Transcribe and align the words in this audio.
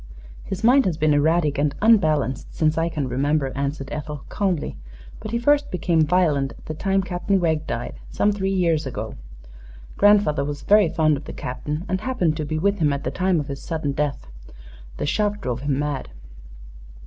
"His 0.45 0.63
mind 0.63 0.85
has 0.87 0.97
been 0.97 1.13
erratic 1.13 1.59
and 1.59 1.75
unbalanced 1.79 2.51
since 2.55 2.75
I 2.75 2.89
can 2.89 3.07
remember," 3.07 3.51
answered 3.55 3.89
Ethel, 3.91 4.25
calmly, 4.29 4.75
"but 5.19 5.29
he 5.29 5.37
first 5.37 5.69
became 5.69 6.01
violent 6.07 6.53
at 6.57 6.65
the 6.65 6.73
time 6.73 7.03
Captain 7.03 7.39
Wegg 7.39 7.67
died, 7.67 7.99
some 8.09 8.31
three 8.31 8.49
years 8.49 8.87
ago. 8.87 9.13
Grandfather 9.97 10.43
was 10.43 10.63
very 10.63 10.89
fond 10.89 11.17
of 11.17 11.25
the 11.25 11.33
Captain, 11.33 11.85
and 11.87 12.01
happened 12.01 12.35
to 12.37 12.45
be 12.45 12.57
with 12.57 12.79
him 12.79 12.91
at 12.91 13.03
the 13.03 13.11
time 13.11 13.39
of 13.39 13.47
his 13.47 13.61
sudden 13.61 13.91
death. 13.91 14.25
The 14.97 15.05
shock 15.05 15.39
drove 15.39 15.59
him 15.61 15.77
mad." 15.77 16.09